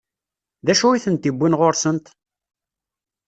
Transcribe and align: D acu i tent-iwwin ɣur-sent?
D 0.65 0.67
acu 0.73 0.87
i 0.91 0.99
tent-iwwin 1.05 1.57
ɣur-sent? 1.59 2.05